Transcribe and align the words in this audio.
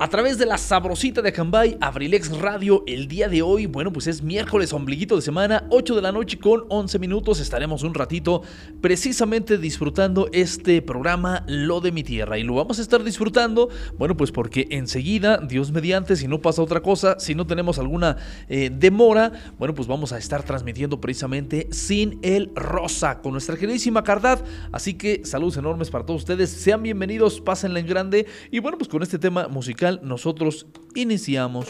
a 0.00 0.08
través 0.08 0.38
de 0.38 0.46
la 0.46 0.56
sabrosita 0.56 1.20
de 1.20 1.30
Cambay, 1.30 1.76
Abrilex 1.78 2.34
Radio, 2.38 2.82
el 2.86 3.06
día 3.06 3.28
de 3.28 3.42
hoy, 3.42 3.66
bueno, 3.66 3.92
pues 3.92 4.06
es 4.06 4.22
miércoles, 4.22 4.72
ombliguito 4.72 5.14
de 5.14 5.20
semana, 5.20 5.66
8 5.68 5.94
de 5.94 6.00
la 6.00 6.10
noche 6.10 6.38
con 6.38 6.64
11 6.70 6.98
minutos. 6.98 7.38
Estaremos 7.38 7.82
un 7.82 7.92
ratito 7.92 8.40
precisamente 8.80 9.58
disfrutando 9.58 10.30
este 10.32 10.80
programa, 10.80 11.44
Lo 11.46 11.82
de 11.82 11.92
mi 11.92 12.02
Tierra. 12.02 12.38
Y 12.38 12.44
lo 12.44 12.54
vamos 12.54 12.78
a 12.78 12.82
estar 12.82 13.04
disfrutando, 13.04 13.68
bueno, 13.98 14.16
pues 14.16 14.32
porque 14.32 14.68
enseguida, 14.70 15.36
Dios 15.36 15.70
mediante, 15.70 16.16
si 16.16 16.26
no 16.28 16.40
pasa 16.40 16.62
otra 16.62 16.80
cosa, 16.80 17.20
si 17.20 17.34
no 17.34 17.46
tenemos 17.46 17.78
alguna 17.78 18.16
eh, 18.48 18.70
demora, 18.72 19.32
bueno, 19.58 19.74
pues 19.74 19.86
vamos 19.86 20.14
a 20.14 20.18
estar 20.18 20.42
transmitiendo 20.44 20.98
precisamente 20.98 21.68
sin 21.72 22.18
el 22.22 22.52
rosa 22.54 23.20
con 23.20 23.32
nuestra 23.32 23.58
queridísima 23.58 24.02
Cardad. 24.02 24.42
Así 24.72 24.94
que 24.94 25.20
saludos 25.26 25.58
enormes 25.58 25.90
para 25.90 26.06
todos 26.06 26.22
ustedes, 26.22 26.48
sean 26.48 26.82
bienvenidos, 26.82 27.38
pásenla 27.42 27.80
en 27.80 27.86
grande. 27.86 28.26
Y 28.50 28.60
bueno, 28.60 28.78
pues 28.78 28.88
con 28.88 29.02
este 29.02 29.18
tema 29.18 29.46
musical 29.48 29.89
nosotros 30.02 30.66
iniciamos. 30.94 31.66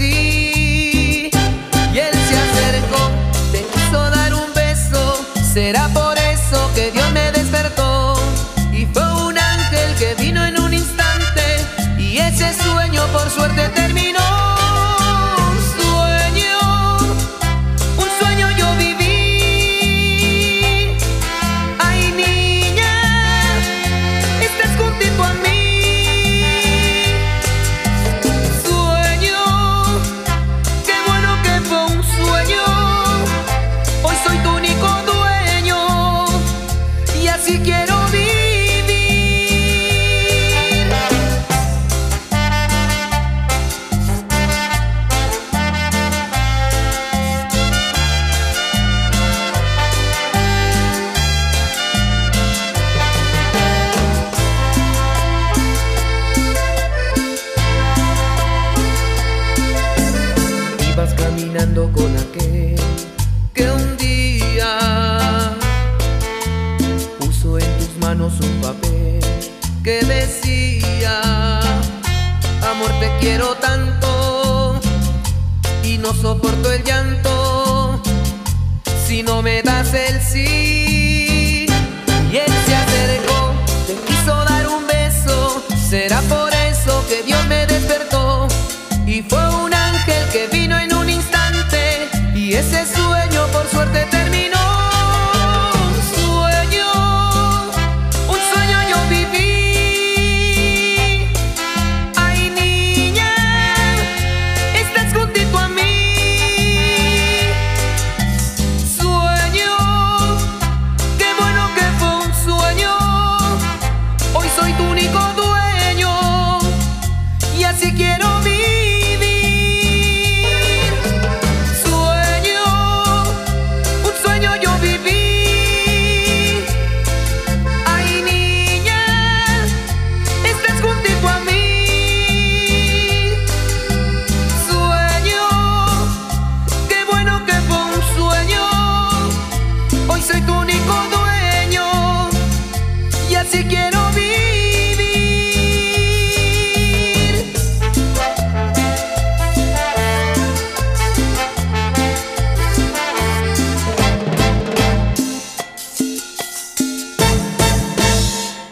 Y 0.00 1.30
él 1.92 2.14
se 2.28 2.38
acercó, 2.38 3.10
te 3.50 3.64
quiso 3.64 4.10
dar 4.10 4.32
un 4.32 4.54
beso, 4.54 5.26
será 5.52 5.88
por 5.88 6.16
eso 6.16 6.70
que 6.74 6.92
Dios 6.92 7.10
me 7.10 7.32
despertó. 7.32 8.14
Y 8.72 8.86
fue 8.86 9.02
un 9.24 9.36
ángel 9.36 9.94
que 9.98 10.14
vino 10.22 10.44
en 10.44 10.60
un 10.60 10.72
instante 10.72 11.42
y 11.98 12.18
ese 12.18 12.54
sueño 12.62 13.04
por 13.08 13.28
suerte 13.28 13.68
terminó. 13.70 14.67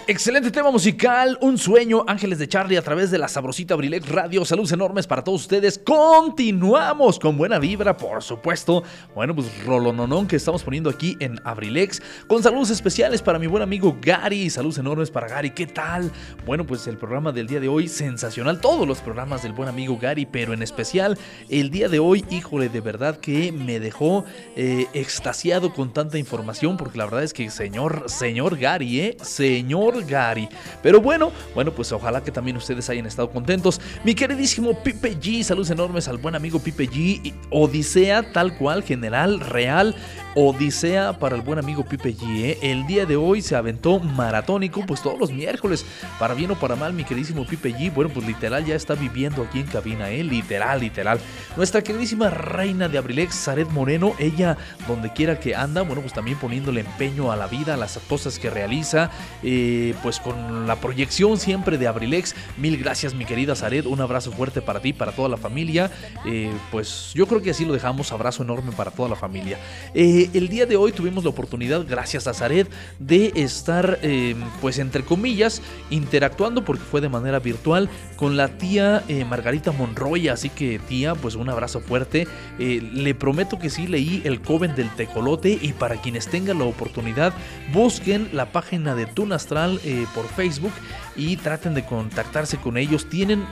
Excelente 0.08 0.52
tema 0.52 0.70
musical, 0.70 1.36
un 1.40 1.58
sueño, 1.58 2.04
Ángeles 2.06 2.38
de 2.38 2.46
Charlie 2.46 2.76
a 2.76 2.82
través 2.82 3.10
de 3.10 3.18
la 3.18 3.26
sabrosita 3.26 3.74
Abrilex 3.74 4.08
Radio. 4.08 4.44
Saludos 4.44 4.70
enormes 4.70 5.04
para 5.04 5.24
todos 5.24 5.40
ustedes. 5.40 5.80
Continuamos 5.80 7.18
con 7.18 7.36
buena 7.36 7.58
vibra, 7.58 7.96
por 7.96 8.22
supuesto. 8.22 8.84
Bueno, 9.16 9.34
pues 9.34 9.64
rolononón 9.64 10.28
que 10.28 10.36
estamos 10.36 10.62
poniendo 10.62 10.90
aquí 10.90 11.16
en 11.18 11.40
Abrilex. 11.42 12.00
Con 12.28 12.40
saludos 12.40 12.70
especiales 12.70 13.20
para 13.20 13.40
mi 13.40 13.48
buen 13.48 13.64
amigo 13.64 13.98
Gary. 14.00 14.48
Saludos 14.48 14.78
enormes 14.78 15.10
para 15.10 15.26
Gary. 15.26 15.50
¿Qué 15.50 15.66
tal? 15.66 16.12
Bueno, 16.46 16.64
pues 16.64 16.86
el 16.86 16.98
programa 16.98 17.32
del 17.32 17.48
día 17.48 17.58
de 17.58 17.66
hoy, 17.66 17.88
sensacional. 17.88 18.60
Todos 18.60 18.86
los 18.86 19.00
programas 19.00 19.42
del 19.42 19.54
buen 19.54 19.68
amigo 19.68 19.98
Gary, 20.00 20.24
pero 20.24 20.52
en 20.52 20.62
especial 20.62 21.18
el 21.48 21.72
día 21.72 21.88
de 21.88 21.98
hoy, 21.98 22.24
híjole, 22.30 22.68
de 22.68 22.80
verdad 22.80 23.16
que 23.16 23.50
me 23.50 23.80
dejó 23.80 24.24
eh, 24.54 24.86
extasiado 24.92 25.74
con 25.74 25.92
tanta 25.92 26.16
información, 26.16 26.76
porque 26.76 26.96
la 26.96 27.06
verdad 27.06 27.24
es 27.24 27.32
que 27.32 27.50
señor, 27.50 28.04
señor 28.06 28.56
Gary, 28.56 29.00
¿eh? 29.00 29.16
Señor 29.20 29.95
Gary. 30.04 30.48
Pero 30.82 31.00
bueno, 31.00 31.32
bueno, 31.54 31.72
pues 31.72 31.92
ojalá 31.92 32.22
que 32.22 32.30
también 32.30 32.56
ustedes 32.56 32.88
hayan 32.90 33.06
estado 33.06 33.30
contentos. 33.30 33.80
Mi 34.04 34.14
queridísimo 34.14 34.82
Pipe 34.82 35.16
G, 35.18 35.42
saludos 35.42 35.70
enormes 35.70 36.08
al 36.08 36.18
buen 36.18 36.34
amigo 36.34 36.58
Pipe 36.58 36.88
G. 36.88 37.34
Odisea 37.50 38.32
tal 38.32 38.56
cual, 38.56 38.82
general, 38.82 39.40
real. 39.40 39.94
Odisea 40.36 41.18
para 41.18 41.34
el 41.34 41.40
buen 41.40 41.58
amigo 41.58 41.82
Pipe 41.82 42.14
G. 42.14 42.44
¿eh? 42.44 42.58
El 42.60 42.86
día 42.86 43.06
de 43.06 43.16
hoy 43.16 43.40
se 43.40 43.56
aventó 43.56 43.98
maratónico, 43.98 44.84
pues 44.86 45.02
todos 45.02 45.18
los 45.18 45.32
miércoles, 45.32 45.84
para 46.18 46.34
bien 46.34 46.50
o 46.50 46.54
para 46.56 46.76
mal, 46.76 46.92
mi 46.92 47.04
queridísimo 47.04 47.46
Pipe 47.46 47.74
G. 47.74 47.92
Bueno, 47.92 48.10
pues 48.12 48.26
literal 48.26 48.64
ya 48.64 48.74
está 48.74 48.94
viviendo 48.94 49.42
aquí 49.42 49.60
en 49.60 49.66
cabina, 49.66 50.10
¿eh? 50.10 50.22
literal, 50.22 50.80
literal. 50.80 51.18
Nuestra 51.56 51.82
queridísima 51.82 52.28
reina 52.28 52.86
de 52.88 52.98
Abrilex, 52.98 53.34
Zaret 53.34 53.70
Moreno, 53.70 54.12
ella 54.18 54.58
donde 54.86 55.10
quiera 55.10 55.40
que 55.40 55.54
anda, 55.54 55.80
bueno, 55.80 56.02
pues 56.02 56.12
también 56.12 56.36
poniéndole 56.38 56.80
empeño 56.80 57.32
a 57.32 57.36
la 57.36 57.46
vida, 57.46 57.74
a 57.74 57.76
las 57.78 57.98
cosas 58.06 58.38
que 58.38 58.50
realiza, 58.50 59.10
eh, 59.42 59.94
pues 60.02 60.20
con 60.20 60.66
la 60.66 60.76
proyección 60.76 61.38
siempre 61.38 61.78
de 61.78 61.86
Abrilex. 61.86 62.34
Mil 62.58 62.76
gracias, 62.76 63.14
mi 63.14 63.24
querida 63.24 63.56
Zaret, 63.56 63.86
un 63.86 64.02
abrazo 64.02 64.32
fuerte 64.32 64.60
para 64.60 64.80
ti, 64.80 64.92
para 64.92 65.12
toda 65.12 65.30
la 65.30 65.38
familia. 65.38 65.90
Eh, 66.26 66.52
pues 66.70 67.12
yo 67.14 67.26
creo 67.26 67.40
que 67.40 67.50
así 67.50 67.64
lo 67.64 67.72
dejamos, 67.72 68.12
abrazo 68.12 68.42
enorme 68.42 68.72
para 68.72 68.90
toda 68.90 69.08
la 69.08 69.16
familia. 69.16 69.58
Eh, 69.94 70.25
el 70.34 70.48
día 70.48 70.66
de 70.66 70.76
hoy 70.76 70.92
tuvimos 70.92 71.24
la 71.24 71.30
oportunidad, 71.30 71.84
gracias 71.88 72.26
a 72.26 72.34
Zaret, 72.34 72.68
de 72.98 73.32
estar, 73.34 73.98
em, 74.02 74.38
pues 74.60 74.78
entre 74.78 75.04
comillas, 75.04 75.62
interactuando, 75.90 76.64
porque 76.64 76.82
fue 76.82 77.00
de 77.00 77.08
manera 77.08 77.38
virtual, 77.38 77.88
con 78.16 78.36
la 78.36 78.48
tía 78.48 79.02
eh, 79.08 79.24
Margarita 79.24 79.72
Monroy. 79.72 80.28
Así 80.28 80.48
que, 80.50 80.78
tía, 80.78 81.14
pues 81.14 81.34
un 81.34 81.48
abrazo 81.48 81.80
fuerte. 81.80 82.26
Eh, 82.58 82.80
le 82.92 83.14
prometo 83.14 83.58
que 83.58 83.70
sí 83.70 83.86
leí 83.86 84.22
El 84.24 84.40
Coven 84.40 84.74
del 84.74 84.90
Tecolote. 84.94 85.58
Y 85.60 85.72
para 85.72 86.00
quienes 86.00 86.28
tengan 86.28 86.58
la 86.58 86.64
oportunidad, 86.64 87.34
busquen 87.72 88.28
la 88.32 88.52
página 88.52 88.94
de 88.94 89.06
Tunastral 89.06 89.80
por 90.14 90.26
Facebook 90.28 90.72
y 91.16 91.36
traten 91.36 91.74
de 91.74 91.84
contactarse 91.84 92.58
con 92.58 92.76
ellos. 92.76 93.08
Tienen 93.08 93.46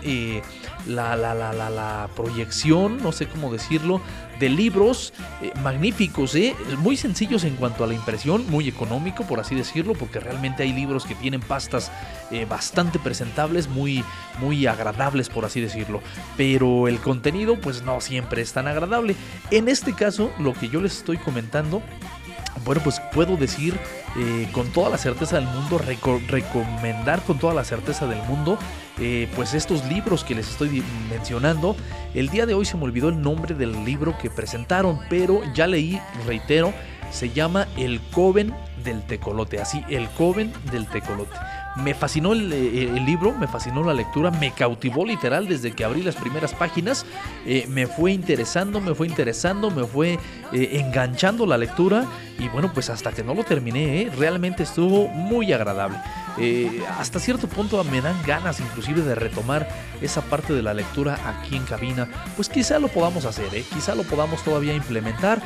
la, 0.86 1.16
la, 1.16 1.34
la, 1.34 1.52
la, 1.52 2.08
proyección, 2.14 3.02
no 3.02 3.12
sé 3.12 3.26
cómo 3.26 3.52
decirlo, 3.52 4.00
de 4.38 4.48
libros 4.48 5.12
eh, 5.42 5.52
magníficos, 5.62 6.34
¿eh? 6.34 6.54
Muy 6.78 6.96
sencillos 6.96 7.44
en 7.44 7.56
cuanto 7.56 7.84
a 7.84 7.87
la 7.87 7.94
impresión, 7.94 8.49
muy 8.50 8.69
económico 8.69 9.25
por 9.25 9.40
así 9.40 9.55
decirlo, 9.55 9.94
porque 9.94 10.20
realmente 10.20 10.62
hay 10.62 10.72
libros 10.72 11.05
que 11.05 11.14
tienen 11.14 11.40
pastas 11.40 11.90
eh, 12.31 12.44
bastante 12.44 12.99
presentables, 12.99 13.69
muy, 13.69 14.05
muy 14.40 14.66
agradables 14.66 15.28
por 15.28 15.44
así 15.44 15.61
decirlo, 15.61 16.00
pero 16.37 16.88
el 16.88 16.99
contenido 17.00 17.56
pues 17.61 17.82
no 17.82 18.00
siempre 18.00 18.43
es 18.43 18.52
tan 18.52 18.69
agradable. 18.69 19.16
En 19.50 19.69
este 19.69 19.94
caso, 19.94 20.31
lo 20.38 20.52
que 20.52 20.69
yo 20.69 20.81
les 20.81 20.96
estoy 20.99 21.19
comentando, 21.19 21.82
bueno 22.64 22.81
pues 22.82 23.00
puedo 23.12 23.37
decir 23.37 23.78
eh, 24.17 24.49
con 24.52 24.69
toda 24.69 24.90
la 24.90 24.99
certeza 24.99 25.37
del 25.37 25.46
mundo, 25.46 25.78
recomendar 26.28 27.22
con 27.22 27.38
toda 27.38 27.55
la 27.55 27.64
certeza 27.64 28.06
del 28.06 28.22
mundo, 28.22 28.58
eh, 28.99 29.29
pues 29.35 29.55
estos 29.55 29.85
libros 29.87 30.23
que 30.23 30.35
les 30.35 30.49
estoy 30.49 30.85
mencionando. 31.11 31.76
El 32.14 32.29
día 32.29 32.46
de 32.46 32.55
hoy 32.55 32.64
se 32.64 32.76
me 32.76 32.85
olvidó 32.85 33.08
el 33.08 33.20
nombre 33.20 33.55
del 33.55 33.85
libro 33.85 34.17
que 34.19 34.31
presentaron, 34.31 35.00
pero 35.11 35.41
ya 35.52 35.67
leí, 35.67 36.00
reitero, 36.26 36.73
se 37.11 37.31
llama 37.31 37.67
El 37.76 38.00
Coven 38.12 38.55
del 38.85 39.02
Tecolote, 39.02 39.61
así, 39.61 39.85
El 39.88 40.08
Coven 40.11 40.52
del 40.70 40.87
Tecolote. 40.87 41.37
Me 41.76 41.93
fascinó 41.93 42.35
eh, 42.35 42.93
el, 42.94 43.05
libro, 43.05 43.32
me 43.32 43.49
fascinó 43.49 43.82
la 43.82 43.94
lectura, 43.94 44.31
me 44.31 44.52
cautivó 44.52 45.05
literal 45.05 45.49
desde 45.49 45.73
que 45.73 45.85
abrí 45.85 46.02
las 46.02 46.14
primeras 46.14 46.55
páginas. 46.55 47.05
Eh, 47.46 47.67
me 47.69 47.88
fue 47.88 48.12
interesando, 48.12 48.81
me 48.81 48.94
fue 48.94 49.08
interesando, 49.08 49.73
me 49.73 49.85
fue 49.85 50.20
enganchando 50.52 51.46
la 51.46 51.58
lectura. 51.58 52.05
Y 52.38 52.49
bueno, 52.49 52.70
pues 52.73 52.91
hasta 52.91 53.11
que 53.11 53.25
no 53.25 53.35
lo 53.35 53.43
terminé, 53.43 54.08
realmente 54.17 54.62
estuvo 54.62 55.08
muy 55.08 55.52
agradable. 55.52 55.99
Hasta 56.98 57.19
cierto 57.19 57.48
punto 57.48 57.82
me 57.84 58.00
dan 58.00 58.20
ganas 58.26 58.60
inclusive 58.60 59.02
de 59.02 59.14
retomar 59.14 59.69
esa 60.00 60.22
parte 60.22 60.52
de 60.52 60.62
la 60.62 60.75
lectura 60.75 61.19
aquí 61.26 61.56
en 61.56 61.64
cabina. 61.64 62.08
Pues 62.36 62.48
quizá 62.48 62.78
lo 62.78 62.88
podamos 62.88 63.25
hacer, 63.25 63.48
quizá 63.72 63.94
lo 63.94 64.02
podamos 64.02 64.42
todavía 64.42 64.75
implementar. 64.75 65.40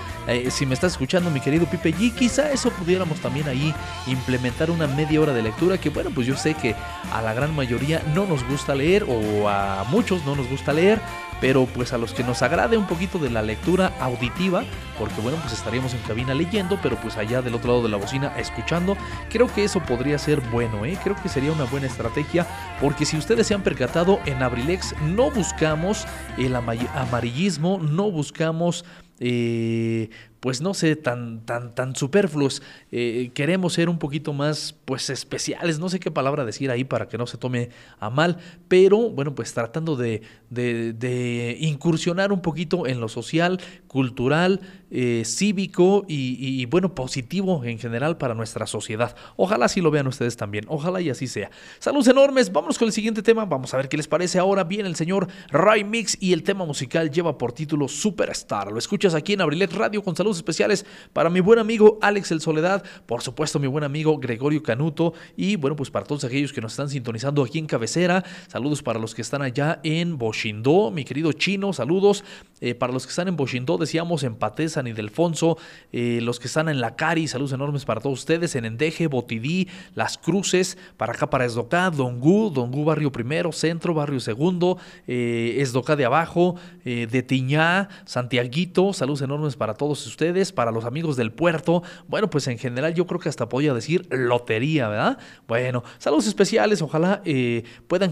si 0.51 0.67
me 0.67 0.75
estás 0.75 0.93
escuchando 0.93 1.31
mi 1.31 1.41
querido 1.41 1.67
Pipe 1.67 1.95
G, 1.95 2.15
quizá 2.15 2.51
eso 2.53 2.71
pudiéramos 2.71 3.21
también 3.21 3.49
ahí 3.49 3.75
implementar 4.07 4.71
una 4.71 4.87
media 4.87 5.21
hora 5.21 5.33
de 5.33 5.43
lectura 5.43 5.79
que 5.79 5.91
bueno, 5.91 6.11
pues 6.15 6.27
yo 6.27 6.37
sé 6.37 6.55
que 6.55 6.75
a 7.13 7.23
la 7.23 7.35
gran 7.35 7.55
mayoría 7.55 8.03
no 8.15 8.27
nos 8.27 8.45
gusta 8.45 8.75
leer 8.75 9.05
o 9.09 9.49
a 9.49 9.85
muchos 9.89 10.25
no 10.25 10.35
nos 10.35 10.49
gusta 10.49 10.73
leer, 10.73 11.01
pero 11.41 11.67
pues 11.67 11.93
a 11.93 11.99
los 11.99 12.13
que 12.13 12.25
nos 12.25 12.43
agrade 12.43 12.77
un 12.77 12.87
poquito 12.87 13.19
de 13.19 13.31
la 13.31 13.43
lectura 13.43 13.93
auditiva, 14.01 14.65
porque 14.99 15.21
bueno, 15.21 15.39
pues 15.41 15.53
estaríamos 15.53 15.95
en 15.95 16.01
cabina 16.01 16.35
leyendo, 16.35 16.79
pero 16.83 16.97
pues 16.97 17.17
allá 17.17 17.43
del 17.43 17.55
otro 17.55 17.73
lado 17.73 17.83
de 17.85 17.89
la 17.91 17.97
bocina 17.97 18.33
escuchando, 18.37 18.97
creo 19.31 19.47
que 19.53 19.65
eso 19.65 19.81
podría 19.81 20.19
ser 20.19 20.41
bueno, 20.41 20.78
¿eh? 20.85 20.99
creo 21.03 21.17
que 21.23 21.29
sería 21.29 21.53
una 21.53 21.65
buena 21.65 21.87
estrategia, 21.87 22.47
porque 22.81 23.05
si 23.05 23.17
ustedes 23.17 23.47
se 23.47 23.55
han 23.55 23.63
percatado, 23.63 24.21
en 24.27 24.43
Abrilex 24.43 24.95
no 25.03 25.31
buscamos 25.31 26.07
el 26.37 26.55
amarillismo, 26.57 27.79
no 27.79 28.11
buscamos... 28.11 28.85
Eh, 29.21 30.11
pues 30.41 30.61
no 30.61 30.75
sé, 30.75 30.97
tan, 30.97 31.45
tan, 31.45 31.75
tan 31.75 31.97
superfluos. 31.97 32.63
Eh, 32.93 33.31
queremos 33.35 33.73
ser 33.73 33.89
un 33.89 33.99
poquito 33.99 34.33
más, 34.33 34.75
pues 34.85 35.11
especiales, 35.11 35.79
no 35.79 35.89
sé 35.89 35.99
qué 36.01 36.11
palabra 36.11 36.45
decir 36.45 36.71
ahí 36.71 36.85
para 36.85 37.09
que 37.09 37.19
no 37.19 37.27
se 37.27 37.39
tome 37.39 37.71
a 37.99 38.11
mal, 38.11 38.39
pero 38.69 39.11
bueno, 39.11 39.35
pues 39.35 39.53
tratando 39.53 39.97
de, 39.97 40.23
de, 40.51 41.57
incursionar 41.61 42.33
un 42.33 42.41
poquito 42.41 42.87
en 42.87 43.01
lo 43.01 43.09
social, 43.09 43.61
cultural, 43.87 44.61
eh, 44.91 45.23
cívico 45.25 46.05
y, 46.09 46.65
bueno, 46.67 46.95
positivo 46.95 47.65
en 47.65 47.79
general 47.79 48.17
para 48.17 48.35
nuestra 48.35 48.67
sociedad. 48.67 49.15
Ojalá 49.37 49.67
así 49.67 49.81
lo 49.81 49.91
vean 49.91 50.07
ustedes 50.07 50.37
también, 50.37 50.65
ojalá 50.69 51.01
y 51.01 51.11
así 51.11 51.27
sea. 51.27 51.51
Saludos 51.79 52.09
enormes, 52.09 52.53
vámonos 52.53 52.79
con 52.79 52.87
el 52.87 52.93
siguiente 52.93 53.23
tema, 53.23 53.45
vamos 53.45 53.75
a 53.75 53.77
ver 53.77 53.89
qué 53.89 53.97
les 53.97 54.09
parece 54.09 54.39
ahora. 54.39 54.65
Bien, 54.65 54.87
el 54.87 54.97
señor 54.97 55.29
Ray 55.51 55.85
Mix 55.85 56.17
y 56.21 56.33
el 56.33 56.43
tema 56.43 56.65
musical 56.65 57.11
lleva 57.11 57.37
por 57.37 57.53
título 57.53 57.89
Superstar. 57.89 58.73
Lo 58.73 58.79
escuchas 58.79 59.15
aquí 59.15 59.35
en 59.35 59.41
Abrilet 59.41 59.73
Radio 59.73 60.03
con 60.03 60.15
especiales 60.37 60.85
para 61.13 61.31
mi 61.31 61.41
buen 61.41 61.59
amigo 61.59 61.99
Alex 62.03 62.31
El 62.33 62.41
Soledad, 62.41 62.85
por 63.07 63.23
supuesto 63.23 63.59
mi 63.59 63.67
buen 63.67 63.85
amigo 63.85 64.19
Gregorio 64.19 64.63
Canuto 64.63 65.15
y 65.37 65.57
bueno, 65.57 65.77
pues 65.77 65.91
para 65.91 66.05
todos 66.05 66.25
aquellos 66.25 66.53
que 66.53 66.61
nos 66.61 66.73
están 66.73 66.89
sintonizando 66.89 67.43
aquí 67.43 67.59
en 67.59 67.67
Cabecera, 67.67 68.25
saludos 68.49 68.83
para 68.83 68.99
los 68.99 69.15
que 69.15 69.23
están 69.23 69.43
allá 69.43 69.81
en 69.83 70.19
Boshindó, 70.19 70.91
mi 70.91 71.05
querido 71.05 71.33
Chino, 71.33 71.73
saludos. 71.73 72.25
Eh, 72.61 72.75
para 72.75 72.93
los 72.93 73.07
que 73.07 73.11
están 73.11 73.29
en 73.29 73.37
Boshindó, 73.37 73.79
decíamos 73.79 74.25
en 74.25 74.35
Paté, 74.35 74.69
San 74.69 74.89
Ildefonso, 74.89 75.59
eh, 75.93 76.19
los 76.23 76.41
que 76.41 76.49
están 76.49 76.69
en 76.69 76.81
La 76.81 76.97
Cari, 76.97 77.29
saludos 77.29 77.53
enormes 77.53 77.85
para 77.85 78.01
todos 78.01 78.19
ustedes, 78.19 78.57
en 78.57 78.65
Endeje, 78.65 79.07
Botidí, 79.07 79.69
Las 79.95 80.19
Cruces, 80.19 80.77
para 80.97 81.13
acá 81.13 81.31
para 81.31 81.45
Esdocá, 81.45 81.91
Dongú, 81.91 82.51
Dongú 82.51 82.85
Barrio 82.85 83.13
Primero, 83.13 83.53
Centro, 83.53 83.95
Barrio 83.95 84.19
Segundo, 84.19 84.79
eh, 85.07 85.57
Esdocá 85.59 85.95
de 85.95 86.05
Abajo, 86.05 86.57
de 86.85 87.23
Tiñá, 87.23 87.89
Santiaguito, 88.07 88.95
saludos 88.95 89.21
enormes 89.21 89.57
para 89.57 89.75
todos 89.75 90.07
para 90.55 90.73
los 90.73 90.85
amigos 90.85 91.17
del 91.17 91.33
puerto. 91.33 91.83
Bueno, 92.09 92.29
pues 92.29 92.49
en 92.49 92.59
general 92.59 92.93
yo 92.95 93.07
creo 93.07 93.21
que 93.21 93.29
hasta 93.29 93.49
podría 93.49 93.73
decir 93.73 94.09
lotería, 94.11 94.89
¿verdad? 94.89 95.19
Bueno, 95.47 95.85
saludos 95.99 96.27
especiales, 96.27 96.83
ojalá 96.83 97.23
eh, 97.25 97.63
puedan 97.87 98.11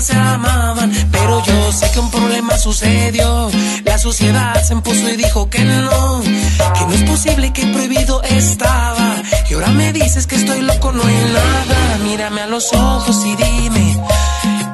Se 0.00 0.14
amaban. 0.14 0.92
Pero 1.10 1.42
yo 1.44 1.72
sé 1.72 1.90
que 1.90 2.00
un 2.00 2.10
problema 2.10 2.56
sucedió. 2.56 3.50
La 3.84 3.98
sociedad 3.98 4.62
se 4.62 4.72
impuso 4.74 5.08
y 5.08 5.16
dijo 5.16 5.48
que 5.50 5.64
no, 5.64 6.22
que 6.22 6.80
no 6.86 6.92
es 6.92 7.02
posible 7.02 7.52
que 7.52 7.66
prohibido 7.66 8.22
estaba. 8.22 9.16
Y 9.48 9.54
ahora 9.54 9.68
me 9.68 9.92
dices 9.92 10.26
que 10.26 10.36
estoy 10.36 10.60
loco, 10.62 10.92
no 10.92 11.02
hay 11.02 11.32
nada. 11.32 11.98
Mírame 12.04 12.42
a 12.42 12.46
los 12.46 12.72
ojos 12.72 13.24
y 13.24 13.36
dime, 13.36 14.00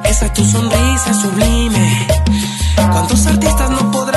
esa 0.05 0.25
es 0.25 0.33
tu 0.33 0.45
sonrisa 0.45 1.13
sublime. 1.21 2.07
¿Cuántos 2.91 3.25
artistas 3.25 3.69
no 3.69 3.91
podrán 3.91 4.14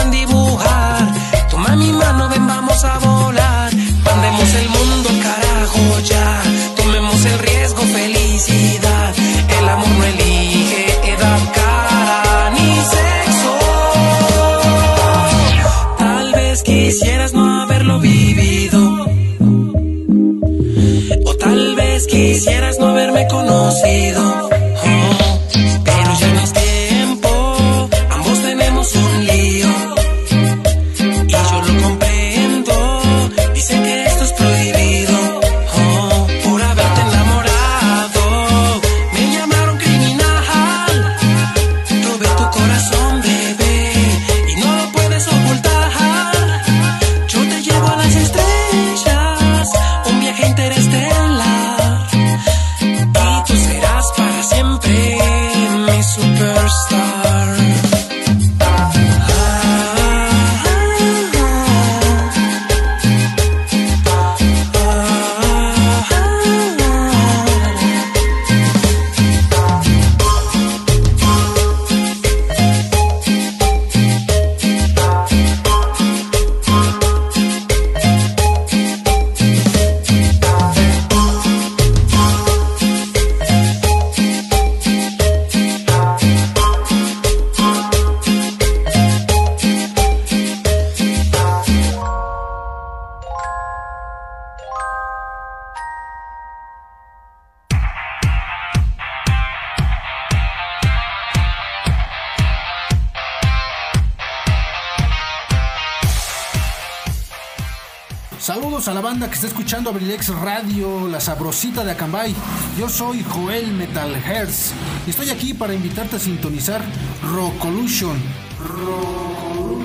Saludos 108.49 108.88
a 108.88 108.95
la 108.95 109.02
banda 109.02 109.28
que 109.28 109.35
está 109.35 109.47
escuchando 109.47 109.90
Abrilex 109.90 110.28
Radio, 110.28 111.07
la 111.07 111.21
sabrosita 111.21 111.85
de 111.85 111.90
Acambay. 111.90 112.35
Yo 112.78 112.88
soy 112.88 113.23
Joel 113.23 113.73
Metal 113.73 114.11
Hertz 114.14 114.73
y 115.07 115.11
estoy 115.11 115.28
aquí 115.28 115.52
para 115.52 115.75
invitarte 115.75 116.17
a 116.17 116.19
sintonizar 116.19 116.83
Rockolution. 117.31 118.17
Rockolution. 118.59 119.85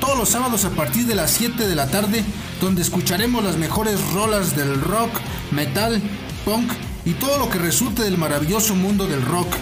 Todos 0.00 0.16
los 0.16 0.30
sábados 0.30 0.64
a 0.64 0.70
partir 0.70 1.04
de 1.04 1.16
las 1.16 1.32
7 1.32 1.68
de 1.68 1.74
la 1.74 1.86
tarde, 1.86 2.24
donde 2.62 2.80
escucharemos 2.80 3.44
las 3.44 3.58
mejores 3.58 4.00
rolas 4.14 4.56
del 4.56 4.80
rock, 4.80 5.10
metal, 5.50 6.00
punk 6.46 6.72
y 7.04 7.12
todo 7.12 7.36
lo 7.36 7.50
que 7.50 7.58
resulte 7.58 8.04
del 8.04 8.16
maravilloso 8.16 8.74
mundo 8.74 9.06
del 9.06 9.20
rock. 9.20 9.52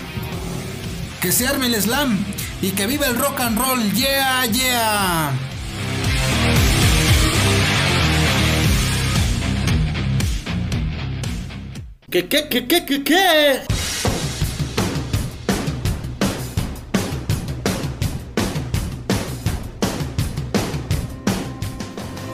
Que 1.21 1.33
se 1.33 1.49
arme 1.49 1.67
el 1.67 1.75
slam 1.83 2.25
y 2.61 2.71
que 2.71 2.87
viva 2.87 3.07
el 3.07 3.19
rock 3.19 3.41
and 3.41 3.59
roll. 3.59 3.83
Yeah, 3.93 4.47
yeah. 4.47 5.52
¿Qué, 12.13 12.29
qué, 12.29 12.47
qué, 12.47 12.67
qué, 12.67 12.85
qué, 12.85 13.03
qué? 13.03 13.61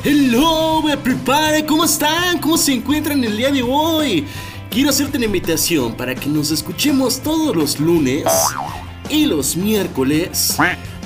Hello, 0.02 0.82
me 0.82 0.96
prepare, 0.96 1.64
¿cómo 1.64 1.84
están? 1.84 2.40
¿Cómo 2.40 2.58
se 2.58 2.72
encuentran 2.72 3.22
el 3.22 3.36
día 3.36 3.52
de 3.52 3.62
hoy? 3.62 4.26
Quiero 4.68 4.90
hacerte 4.90 5.16
una 5.16 5.26
invitación 5.26 5.96
para 5.96 6.12
que 6.12 6.28
nos 6.28 6.50
escuchemos 6.50 7.20
todos 7.20 7.54
los 7.54 7.78
lunes 7.78 8.24
y 9.08 9.26
los 9.26 9.54
miércoles 9.54 10.56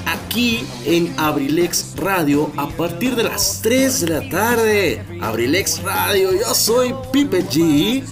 aquí 0.07 0.64
en 0.87 1.12
Abrilex 1.19 1.93
Radio 1.97 2.50
a 2.57 2.69
partir 2.69 3.17
de 3.17 3.25
las 3.25 3.61
3 3.62 4.00
de 4.00 4.09
la 4.09 4.29
tarde. 4.31 5.05
Abrilex 5.21 5.83
Radio, 5.83 6.33
yo 6.33 6.55
soy 6.55 6.95
Pipe 7.12 7.45
G 7.45 8.02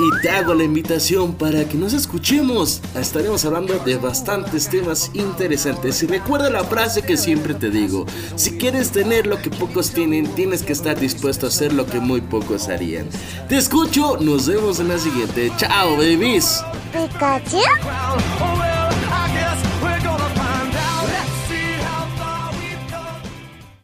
y 0.00 0.22
te 0.22 0.30
hago 0.30 0.54
la 0.54 0.64
invitación 0.64 1.34
para 1.34 1.64
que 1.64 1.76
nos 1.76 1.92
escuchemos. 1.92 2.80
Estaremos 2.94 3.44
hablando 3.44 3.78
de 3.80 3.96
bastantes 3.96 4.68
temas 4.68 5.10
interesantes. 5.12 6.02
Y 6.02 6.06
recuerda 6.06 6.48
la 6.48 6.64
frase 6.64 7.02
que 7.02 7.16
siempre 7.16 7.54
te 7.54 7.70
digo: 7.70 8.06
si 8.34 8.56
quieres 8.56 8.90
tener 8.90 9.26
lo 9.26 9.40
que 9.42 9.50
pocos 9.50 9.90
tienen, 9.90 10.26
tienes 10.34 10.62
que 10.62 10.72
estar 10.72 10.98
dispuesto 10.98 11.46
a 11.46 11.48
hacer 11.50 11.74
lo 11.74 11.84
que 11.86 12.00
muy 12.00 12.22
pocos 12.22 12.68
harían. 12.68 13.06
Te 13.48 13.58
escucho, 13.58 14.16
nos 14.18 14.46
vemos 14.46 14.80
en 14.80 14.88
la 14.88 14.98
siguiente. 14.98 15.52
Chao, 15.58 15.96
babies. 15.96 16.62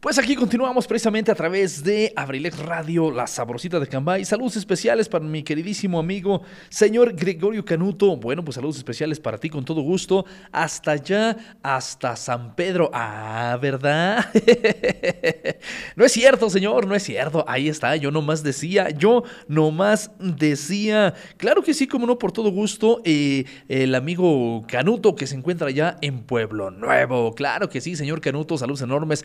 Pues 0.00 0.16
aquí 0.16 0.36
continuamos 0.36 0.86
precisamente 0.86 1.32
a 1.32 1.34
través 1.34 1.82
de 1.82 2.12
Abrilex 2.14 2.56
Radio, 2.60 3.10
la 3.10 3.26
sabrosita 3.26 3.80
de 3.80 3.88
Cambay. 3.88 4.24
Saludos 4.24 4.54
especiales 4.54 5.08
para 5.08 5.24
mi 5.24 5.42
queridísimo 5.42 5.98
amigo, 5.98 6.42
señor 6.68 7.14
Gregorio 7.16 7.64
Canuto. 7.64 8.16
Bueno, 8.16 8.44
pues 8.44 8.54
saludos 8.54 8.76
especiales 8.76 9.18
para 9.18 9.38
ti 9.38 9.50
con 9.50 9.64
todo 9.64 9.80
gusto. 9.80 10.24
Hasta 10.52 10.92
allá, 10.92 11.36
hasta 11.64 12.14
San 12.14 12.54
Pedro. 12.54 12.90
Ah, 12.94 13.58
¿verdad? 13.60 14.24
no 15.96 16.04
es 16.04 16.12
cierto, 16.12 16.48
señor, 16.48 16.86
no 16.86 16.94
es 16.94 17.02
cierto. 17.02 17.44
Ahí 17.48 17.68
está, 17.68 17.96
yo 17.96 18.12
nomás 18.12 18.44
decía, 18.44 18.90
yo 18.90 19.24
nomás 19.48 20.12
decía. 20.20 21.12
Claro 21.38 21.60
que 21.62 21.74
sí, 21.74 21.88
como 21.88 22.06
no, 22.06 22.20
por 22.20 22.30
todo 22.30 22.52
gusto. 22.52 23.02
eh, 23.04 23.46
el 23.66 23.96
amigo 23.96 24.64
Canuto 24.68 25.16
que 25.16 25.26
se 25.26 25.34
encuentra 25.34 25.66
allá 25.66 25.98
en 26.02 26.20
Pueblo 26.20 26.70
Nuevo. 26.70 27.34
Claro 27.34 27.68
que 27.68 27.80
sí, 27.80 27.96
señor 27.96 28.20
Canuto, 28.20 28.56
saludos 28.56 28.82
enormes, 28.82 29.24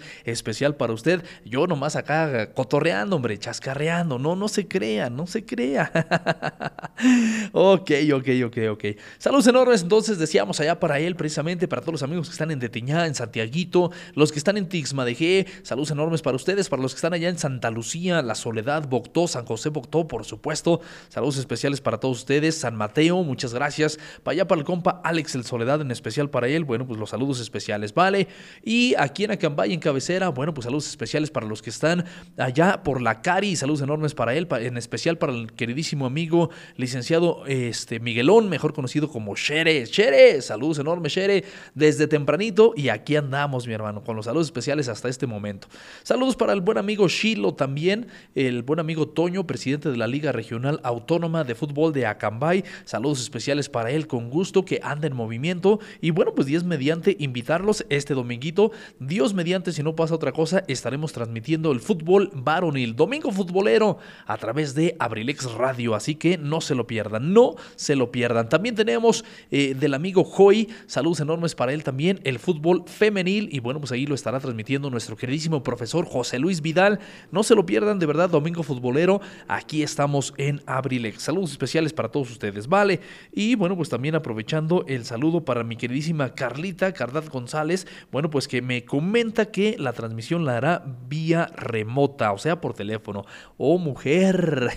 para 0.71 0.93
usted. 0.93 1.23
Yo 1.45 1.67
nomás 1.67 1.95
acá 1.95 2.53
cotorreando, 2.53 3.17
hombre, 3.17 3.37
chascarreando. 3.37 4.17
No, 4.17 4.35
no 4.35 4.47
se 4.47 4.67
crea, 4.67 5.09
no 5.09 5.27
se 5.27 5.45
crea. 5.45 5.91
ok, 7.51 7.91
ok, 8.13 8.27
ok, 8.45 8.57
ok. 8.71 8.85
Saludos 9.17 9.47
enormes, 9.47 9.83
entonces 9.83 10.17
decíamos 10.17 10.59
allá 10.59 10.79
para 10.79 10.99
él, 10.99 11.15
precisamente 11.15 11.67
para 11.67 11.81
todos 11.81 11.93
los 11.93 12.03
amigos 12.03 12.27
que 12.27 12.33
están 12.33 12.51
en 12.51 12.59
Detiñá, 12.59 13.05
en 13.05 13.15
Santiaguito, 13.15 13.91
los 14.15 14.31
que 14.31 14.39
están 14.39 14.57
en 14.57 14.67
Tixma 14.69 15.05
de 15.05 15.15
G. 15.15 15.47
Saludos 15.63 15.91
enormes 15.91 16.21
para 16.21 16.35
ustedes, 16.35 16.69
para 16.69 16.81
los 16.81 16.93
que 16.93 16.97
están 16.97 17.13
allá 17.13 17.29
en 17.29 17.37
Santa 17.37 17.69
Lucía, 17.69 18.21
La 18.21 18.35
Soledad, 18.35 18.87
Boctó, 18.87 19.27
San 19.27 19.45
José 19.45 19.69
Boctó, 19.69 20.07
por 20.07 20.25
supuesto. 20.25 20.81
Saludos 21.09 21.37
especiales 21.37 21.81
para 21.81 21.99
todos 21.99 22.19
ustedes. 22.19 22.57
San 22.57 22.75
Mateo, 22.75 23.23
muchas 23.23 23.53
gracias. 23.53 23.99
Para 24.23 24.33
allá 24.33 24.47
para 24.47 24.59
el 24.59 24.65
compa 24.65 25.01
Alex 25.03 25.35
el 25.35 25.43
Soledad, 25.43 25.81
en 25.81 25.91
especial 25.91 26.29
para 26.29 26.47
él. 26.47 26.63
Bueno, 26.63 26.85
pues 26.87 26.99
los 26.99 27.09
saludos 27.09 27.39
especiales, 27.39 27.93
¿vale? 27.93 28.27
Y 28.63 28.95
aquí 28.97 29.23
en 29.23 29.31
Acambay, 29.31 29.73
en 29.73 29.79
cabecera, 29.79 30.29
bueno, 30.29 30.52
pues 30.53 30.65
saludos 30.65 30.87
especiales 30.87 31.31
para 31.31 31.47
los 31.47 31.61
que 31.61 31.69
están 31.69 32.05
allá 32.37 32.83
por 32.83 33.01
la 33.01 33.21
Cari. 33.21 33.55
Saludos 33.55 33.81
enormes 33.81 34.13
para 34.13 34.35
él, 34.35 34.47
en 34.51 34.77
especial 34.77 35.17
para 35.17 35.33
el 35.33 35.53
queridísimo 35.53 36.05
amigo 36.05 36.49
licenciado 36.77 37.45
este, 37.47 37.99
Miguelón, 37.99 38.49
mejor 38.49 38.73
conocido 38.73 39.09
como 39.09 39.35
Shere. 39.35 39.85
Shere, 39.85 40.41
saludos 40.41 40.79
enormes, 40.79 41.13
Shere, 41.13 41.43
desde 41.73 42.07
tempranito. 42.07 42.73
Y 42.75 42.89
aquí 42.89 43.15
andamos, 43.15 43.67
mi 43.67 43.73
hermano, 43.73 44.03
con 44.03 44.15
los 44.15 44.25
saludos 44.25 44.47
especiales 44.47 44.87
hasta 44.89 45.09
este 45.09 45.27
momento. 45.27 45.67
Saludos 46.03 46.35
para 46.35 46.53
el 46.53 46.61
buen 46.61 46.77
amigo 46.77 47.07
Shilo 47.07 47.53
también, 47.53 48.07
el 48.35 48.63
buen 48.63 48.79
amigo 48.79 49.07
Toño, 49.07 49.47
presidente 49.47 49.89
de 49.89 49.97
la 49.97 50.07
Liga 50.07 50.31
Regional 50.31 50.79
Autónoma 50.83 51.43
de 51.43 51.55
Fútbol 51.55 51.93
de 51.93 52.05
Acambay. 52.05 52.63
Saludos 52.85 53.21
especiales 53.21 53.69
para 53.69 53.91
él, 53.91 54.07
con 54.07 54.29
gusto, 54.29 54.65
que 54.65 54.79
anda 54.83 55.07
en 55.07 55.15
movimiento. 55.15 55.79
Y 56.01 56.11
bueno, 56.11 56.33
pues 56.35 56.47
10 56.47 56.63
mediante 56.63 57.15
invitarlos 57.19 57.85
este 57.89 58.13
dominguito. 58.13 58.71
Dios 58.99 59.33
mediante, 59.33 59.71
si 59.71 59.83
no 59.83 59.95
pasa 59.95 60.15
otra 60.15 60.31
cosa, 60.31 60.42
estaremos 60.67 61.13
transmitiendo 61.13 61.71
el 61.71 61.79
fútbol 61.79 62.29
varonil, 62.33 62.95
domingo 62.95 63.31
futbolero, 63.31 63.97
a 64.25 64.37
través 64.37 64.75
de 64.75 64.95
Abrilex 64.99 65.51
Radio. 65.53 65.95
Así 65.95 66.15
que 66.15 66.37
no 66.37 66.59
se 66.59 66.75
lo 66.75 66.87
pierdan, 66.87 67.33
no 67.33 67.55
se 67.75 67.95
lo 67.95 68.11
pierdan. 68.11 68.49
También 68.49 68.75
tenemos 68.75 69.23
eh, 69.51 69.75
del 69.75 69.93
amigo 69.93 70.25
Joy, 70.25 70.69
saludos 70.87 71.21
enormes 71.21 71.55
para 71.55 71.73
él 71.73 71.83
también, 71.83 72.19
el 72.23 72.39
fútbol 72.39 72.83
femenil. 72.87 73.47
Y 73.51 73.59
bueno, 73.59 73.79
pues 73.79 73.91
ahí 73.91 74.05
lo 74.05 74.15
estará 74.15 74.39
transmitiendo 74.39 74.89
nuestro 74.89 75.15
queridísimo 75.15 75.63
profesor 75.63 76.05
José 76.05 76.39
Luis 76.39 76.61
Vidal. 76.61 76.99
No 77.31 77.43
se 77.43 77.55
lo 77.55 77.65
pierdan, 77.65 77.99
de 77.99 78.05
verdad, 78.05 78.29
domingo 78.29 78.63
futbolero. 78.63 79.21
Aquí 79.47 79.83
estamos 79.83 80.33
en 80.37 80.61
Abrilex. 80.65 81.23
Saludos 81.23 81.51
especiales 81.51 81.93
para 81.93 82.09
todos 82.09 82.31
ustedes, 82.31 82.67
¿vale? 82.67 82.99
Y 83.31 83.55
bueno, 83.55 83.77
pues 83.77 83.89
también 83.89 84.15
aprovechando 84.15 84.83
el 84.87 85.05
saludo 85.05 85.45
para 85.45 85.63
mi 85.63 85.75
queridísima 85.75 86.33
Carlita 86.33 86.91
Cardat 86.93 87.29
González. 87.29 87.87
Bueno, 88.11 88.29
pues 88.29 88.47
que 88.47 88.61
me 88.61 88.85
comenta 88.85 89.51
que 89.51 89.75
la 89.77 89.93
transmisión 89.93 90.32
la 90.39 90.57
hará 90.57 90.83
vía 91.07 91.47
remota, 91.55 92.31
o 92.31 92.37
sea, 92.37 92.59
por 92.61 92.73
teléfono. 92.73 93.25
Oh, 93.57 93.77
mujer. 93.77 94.69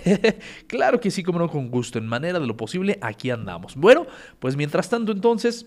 claro 0.66 1.00
que 1.00 1.10
sí, 1.10 1.22
como 1.22 1.38
no, 1.38 1.48
con 1.48 1.70
gusto. 1.70 1.98
En 1.98 2.06
manera 2.06 2.38
de 2.38 2.46
lo 2.46 2.56
posible, 2.56 2.98
aquí 3.00 3.30
andamos. 3.30 3.76
Bueno, 3.76 4.06
pues 4.38 4.56
mientras 4.56 4.88
tanto, 4.88 5.12
entonces. 5.12 5.66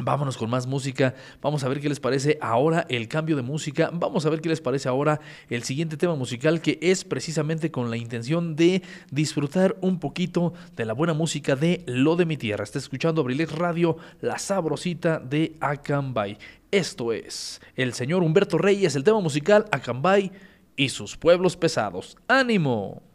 Vámonos 0.00 0.36
con 0.36 0.48
más 0.48 0.68
música. 0.68 1.16
Vamos 1.42 1.64
a 1.64 1.68
ver 1.68 1.80
qué 1.80 1.88
les 1.88 1.98
parece 1.98 2.38
ahora 2.40 2.86
el 2.88 3.08
cambio 3.08 3.34
de 3.34 3.42
música. 3.42 3.90
Vamos 3.92 4.24
a 4.24 4.30
ver 4.30 4.40
qué 4.40 4.48
les 4.48 4.60
parece 4.60 4.88
ahora 4.88 5.20
el 5.50 5.64
siguiente 5.64 5.96
tema 5.96 6.14
musical 6.14 6.62
que 6.62 6.78
es 6.80 7.02
precisamente 7.02 7.72
con 7.72 7.90
la 7.90 7.96
intención 7.96 8.54
de 8.54 8.82
disfrutar 9.10 9.76
un 9.80 9.98
poquito 9.98 10.52
de 10.76 10.84
la 10.84 10.92
buena 10.92 11.14
música 11.14 11.56
de 11.56 11.82
Lo 11.86 12.14
de 12.14 12.26
mi 12.26 12.36
tierra. 12.36 12.62
Está 12.62 12.78
escuchando 12.78 13.22
Abrilex 13.22 13.50
Radio, 13.50 13.96
la 14.20 14.38
sabrosita 14.38 15.18
de 15.18 15.56
Acambay. 15.58 16.38
Esto 16.70 17.12
es 17.12 17.60
el 17.74 17.92
señor 17.92 18.22
Humberto 18.22 18.56
Reyes, 18.56 18.94
el 18.94 19.02
tema 19.02 19.20
musical 19.20 19.64
Acambay 19.72 20.30
y 20.76 20.90
sus 20.90 21.16
pueblos 21.16 21.56
pesados. 21.56 22.16
¡Ánimo! 22.28 23.07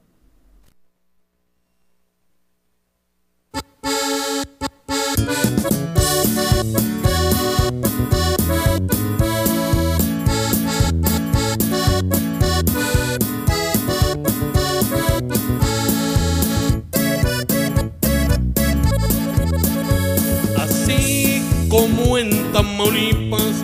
Tamaulipas, 22.51 23.63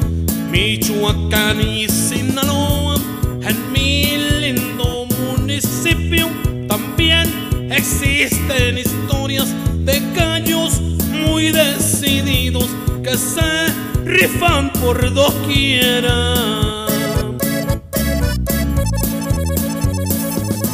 Michoacán 0.51 1.61
y 1.61 1.87
Sinaloa. 1.87 2.95
En 3.41 3.71
mi 3.71 4.17
lindo 4.41 5.05
municipio 5.05 6.27
también 6.67 7.71
existen 7.71 8.77
historias 8.77 9.47
de 9.85 10.01
gallos 10.15 10.81
muy 11.11 11.51
decididos 11.51 12.69
que 13.03 13.17
se 13.17 13.67
rifan 14.05 14.71
por 14.73 15.13
doquiera. 15.13 16.35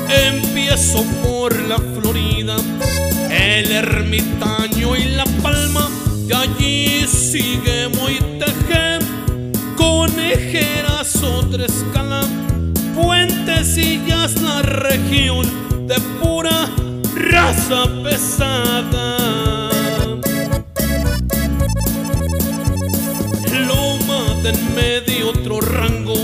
Empiezo 0.10 1.04
por 1.24 1.54
la 1.68 1.78
Florida, 1.78 2.56
el 3.30 3.72
ermitaño 3.72 4.96
y 4.96 5.04
la 5.16 5.26
palma 5.42 5.90
y 6.28 6.34
allí 6.34 7.06
sigue 7.08 7.65
conejeras 10.36 11.24
otra 11.24 11.66
escala, 11.66 12.22
puentes 12.94 13.78
y 13.78 14.06
ya 14.06 14.26
es 14.26 14.42
la 14.42 14.62
región 14.62 15.46
de 15.88 15.96
pura 16.22 16.70
raza 17.32 17.86
pesada. 18.04 19.18
Loma 23.68 24.36
de 24.44 24.54
medio 24.76 25.30
otro 25.30 25.62
rango, 25.62 26.16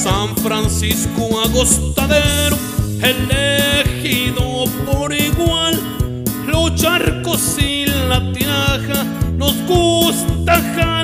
San 0.00 0.36
Francisco 0.36 1.40
Agostadero, 1.44 2.56
elegido 3.02 4.64
por 4.86 5.12
igual, 5.12 5.78
los 6.46 6.74
charcos 6.76 7.56
y 7.58 7.86
la 7.86 8.32
tinaja 8.32 9.04
nos 9.36 9.56
gusta 9.66 10.99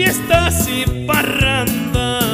fiestas 0.00 0.66
y 0.66 1.04
parrandas. 1.06 2.24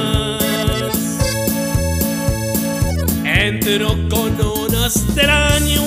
Entro 3.25 3.89
con 4.09 4.41
horas 4.41 5.17
del 5.17 5.29
año 5.29 5.83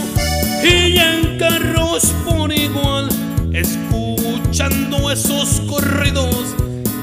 y 0.62 0.98
en 0.98 1.38
carros 1.38 2.14
por 2.26 2.52
igual, 2.52 3.08
escuchando 3.54 5.10
esos 5.10 5.62
corridos 5.70 6.54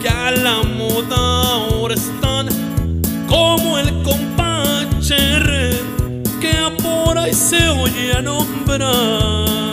que 0.03 0.11
a 0.11 0.31
la 0.33 0.63
moda 0.63 1.17
ahora 1.17 1.95
están, 1.95 2.49
como 3.27 3.79
el 3.79 4.03
compache 4.03 5.17
que 6.39 6.55
por 6.83 7.17
ahí 7.17 7.33
se 7.33 7.67
oye 7.71 8.13
a 8.13 8.21
nombrar. 8.21 9.66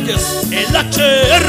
El 0.00 0.08
HR. 0.08 1.44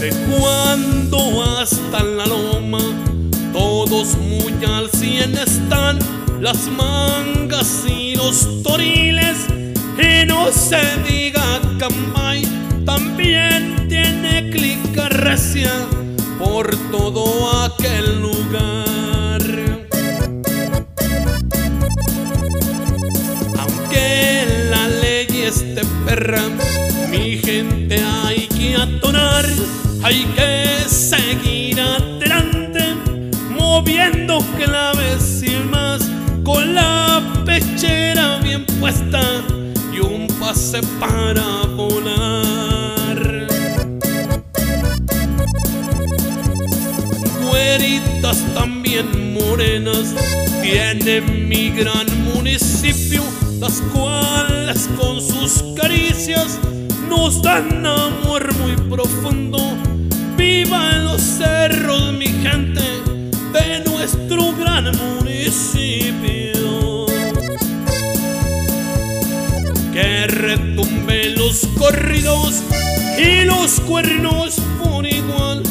De 0.00 0.10
cuando 0.28 1.42
hasta 1.56 2.02
la 2.02 2.26
loma, 2.26 2.80
todos 3.52 4.16
muy 4.16 4.52
al 4.64 4.90
cien 4.90 5.36
están, 5.38 6.00
las 6.40 6.66
mangas 6.66 7.84
y 7.86 8.16
los 8.16 8.64
toriles, 8.64 9.36
y 9.96 10.26
no 10.26 10.50
se 10.50 10.80
diga 11.08 11.60
Cambay, 11.78 12.44
también 12.84 13.31
por 16.38 16.68
todo 16.90 17.64
aquel 17.64 18.20
lugar. 18.20 19.40
Aunque 23.58 24.68
la 24.70 24.88
ley 24.88 25.44
esté 25.46 25.82
perra, 26.04 26.42
mi 27.10 27.38
gente 27.38 28.02
hay 28.24 28.46
que 28.48 28.76
atonar, 28.76 29.46
hay 30.02 30.24
que 30.36 30.88
seguir 30.88 31.80
adelante, 31.80 32.94
moviendo 33.50 34.40
claves 34.58 35.42
y 35.42 35.56
más, 35.70 36.02
con 36.44 36.74
la 36.74 37.22
pechera 37.46 38.38
bien 38.38 38.66
puesta 38.80 39.22
y 39.92 40.00
un 40.00 40.26
pase 40.38 40.80
para 41.00 41.66
volar. 41.76 42.81
Morenas, 49.52 50.14
tiene 50.62 51.20
mi 51.20 51.70
gran 51.70 52.06
municipio, 52.32 53.22
las 53.60 53.82
cuales 53.92 54.88
con 54.98 55.20
sus 55.20 55.62
caricias 55.78 56.58
nos 57.06 57.42
dan 57.42 57.84
amor 57.84 58.50
muy 58.54 58.76
profundo. 58.88 59.58
Viva 60.38 60.92
en 60.92 61.04
los 61.04 61.20
cerros 61.20 62.14
mi 62.14 62.28
gente, 62.28 62.80
nuestro 63.84 64.54
gran 64.54 64.90
municipio. 64.96 67.04
Que 69.92 70.26
retumbe 70.28 71.28
los 71.36 71.66
corridos 71.78 72.62
y 73.18 73.44
los 73.44 73.80
cuernos 73.80 74.56
por 74.82 75.04
igual. 75.04 75.62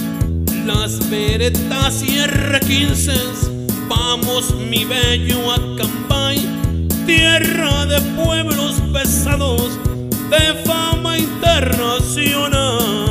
Las 0.67 1.09
veretas 1.09 2.03
y 2.03 2.19
R15, 2.19 3.60
vamos 3.91 4.53
mi 4.55 4.85
bello 4.85 5.51
Acambay, 5.51 6.39
tierra 7.05 7.85
de 7.85 7.99
pueblos 8.23 8.75
pesados 8.93 9.77
de 10.29 10.53
fama 10.63 11.17
internacional. 11.17 13.10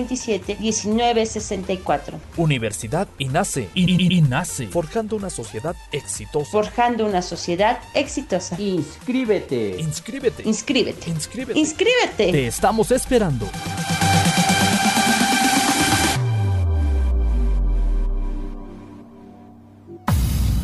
127 0.07 0.57
1964. 0.59 2.19
Universidad 2.37 3.07
INACE. 3.17 3.69
INACE. 3.75 4.67
Forjando 4.67 5.15
una 5.15 5.29
sociedad 5.29 5.75
exitosa. 5.91 6.51
Forjando 6.51 7.05
una 7.05 7.21
sociedad 7.21 7.79
exitosa. 7.93 8.59
Inscríbete. 8.59 9.77
Inscríbete. 9.79 10.43
Inscríbete. 10.47 11.09
Inscríbete. 11.09 11.59
Inscríbete. 11.59 12.31
Te 12.31 12.47
estamos 12.47 12.91
esperando. 12.91 13.47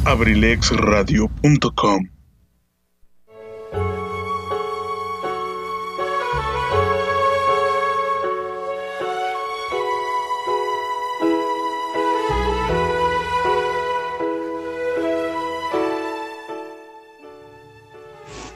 abrilexradio.com 0.05 2.16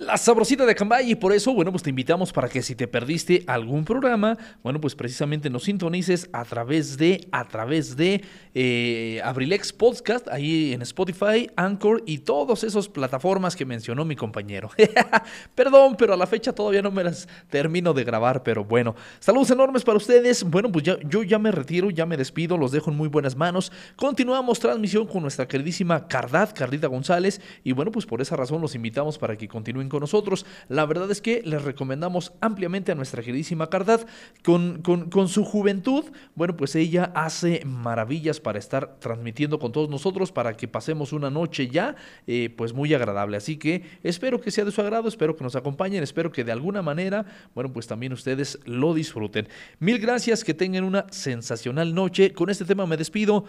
La 0.00 0.16
sabrosita 0.16 0.64
de 0.64 0.74
Cambay 0.74 1.10
y 1.10 1.14
por 1.14 1.34
eso, 1.34 1.52
bueno, 1.52 1.72
pues 1.72 1.82
te 1.82 1.90
invitamos 1.90 2.32
para 2.32 2.48
que 2.48 2.62
si 2.62 2.74
te 2.74 2.88
perdiste 2.88 3.44
algún 3.46 3.84
programa, 3.84 4.38
bueno, 4.62 4.80
pues 4.80 4.94
precisamente 4.94 5.50
nos 5.50 5.64
sintonices 5.64 6.30
a 6.32 6.42
través 6.46 6.96
de, 6.96 7.28
a 7.32 7.46
través 7.46 7.96
de 7.98 8.24
eh, 8.54 9.20
Abrilex 9.22 9.74
Podcast, 9.74 10.26
ahí 10.28 10.72
en 10.72 10.80
Spotify, 10.80 11.50
Anchor 11.54 12.02
y 12.06 12.20
todas 12.20 12.64
esas 12.64 12.88
plataformas 12.88 13.54
que 13.54 13.66
mencionó 13.66 14.06
mi 14.06 14.16
compañero. 14.16 14.70
Perdón, 15.54 15.96
pero 15.98 16.14
a 16.14 16.16
la 16.16 16.26
fecha 16.26 16.54
todavía 16.54 16.80
no 16.80 16.90
me 16.90 17.04
las 17.04 17.28
termino 17.50 17.92
de 17.92 18.02
grabar, 18.02 18.42
pero 18.42 18.64
bueno, 18.64 18.96
saludos 19.18 19.50
enormes 19.50 19.84
para 19.84 19.98
ustedes. 19.98 20.44
Bueno, 20.44 20.72
pues 20.72 20.82
ya, 20.82 20.98
yo 21.10 21.24
ya 21.24 21.38
me 21.38 21.52
retiro, 21.52 21.90
ya 21.90 22.06
me 22.06 22.16
despido, 22.16 22.56
los 22.56 22.72
dejo 22.72 22.90
en 22.90 22.96
muy 22.96 23.08
buenas 23.08 23.36
manos. 23.36 23.70
Continuamos 23.96 24.60
transmisión 24.60 25.06
con 25.06 25.20
nuestra 25.20 25.46
queridísima 25.46 26.08
Cardat, 26.08 26.54
Carlita 26.54 26.86
González, 26.86 27.38
y 27.62 27.72
bueno, 27.72 27.90
pues 27.90 28.06
por 28.06 28.22
esa 28.22 28.34
razón 28.34 28.62
los 28.62 28.74
invitamos 28.74 29.18
para 29.18 29.36
que 29.36 29.46
continúen 29.46 29.89
con 29.90 30.00
nosotros. 30.00 30.46
La 30.68 30.86
verdad 30.86 31.10
es 31.10 31.20
que 31.20 31.42
les 31.44 31.62
recomendamos 31.62 32.32
ampliamente 32.40 32.92
a 32.92 32.94
nuestra 32.94 33.22
queridísima 33.22 33.68
Cardad. 33.68 34.06
Con, 34.42 34.80
con, 34.80 35.28
su 35.28 35.44
juventud, 35.44 36.04
bueno, 36.34 36.56
pues 36.56 36.74
ella 36.74 37.12
hace 37.14 37.62
maravillas 37.66 38.40
para 38.40 38.58
estar 38.58 38.96
transmitiendo 38.98 39.58
con 39.58 39.72
todos 39.72 39.90
nosotros, 39.90 40.32
para 40.32 40.56
que 40.56 40.66
pasemos 40.66 41.12
una 41.12 41.28
noche 41.28 41.68
ya, 41.68 41.96
eh, 42.26 42.52
pues 42.56 42.72
muy 42.72 42.94
agradable. 42.94 43.36
Así 43.36 43.58
que 43.58 43.82
espero 44.02 44.40
que 44.40 44.50
sea 44.50 44.64
de 44.64 44.72
su 44.72 44.80
agrado, 44.80 45.08
espero 45.08 45.36
que 45.36 45.44
nos 45.44 45.56
acompañen, 45.56 46.02
espero 46.02 46.32
que 46.32 46.44
de 46.44 46.52
alguna 46.52 46.80
manera, 46.80 47.26
bueno, 47.54 47.72
pues 47.72 47.86
también 47.86 48.12
ustedes 48.12 48.58
lo 48.64 48.94
disfruten. 48.94 49.48
Mil 49.78 49.98
gracias, 49.98 50.42
que 50.42 50.54
tengan 50.54 50.84
una 50.84 51.06
sensacional 51.10 51.94
noche. 51.94 52.32
Con 52.32 52.48
este 52.50 52.64
tema 52.64 52.86
me 52.86 52.96
despido. 52.96 53.44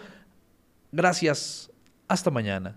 Gracias. 0.92 1.70
Hasta 2.08 2.30
mañana. 2.30 2.76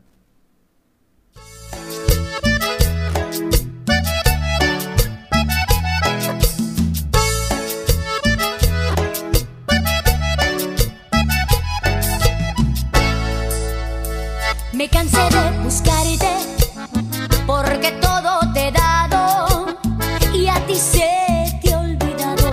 Me 14.75 14.89
cansé 14.89 15.17
de 15.29 15.63
buscarte 15.63 16.27
porque 17.47 17.93
todo 18.01 18.39
te 18.53 18.67
he 18.67 18.71
dado 18.73 19.67
y 20.33 20.47
a 20.49 20.55
ti 20.67 20.75
se 20.75 21.59
te 21.61 21.73
ha 21.73 21.79
olvidado 21.79 22.51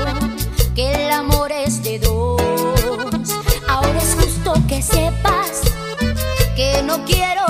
que 0.73 1.07
el 1.07 1.11
amor 1.11 1.51
es 1.51 1.83
de 1.83 1.99
dos. 1.99 2.41
Ahora 3.69 3.99
es 4.01 4.15
justo 4.15 4.55
que 4.69 4.81
sepas 4.81 5.63
que 6.55 6.81
no 6.85 7.05
quiero 7.05 7.42